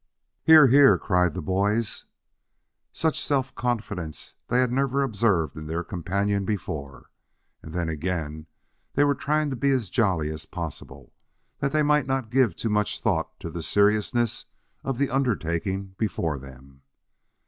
[0.41, 2.05] "Hear, hear!" cried the boys.
[2.91, 7.11] Such self confidence they had never observed in their companion before.
[7.61, 8.47] And then again,
[8.93, 11.13] they were trying to be as jolly as possible,
[11.59, 14.45] that they might not give too much thought to the seriousness
[14.83, 16.81] of the undertaking before them.